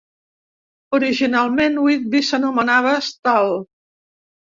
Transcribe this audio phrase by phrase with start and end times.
[0.99, 3.59] Originalment, Whitby s'anomenava Stahl.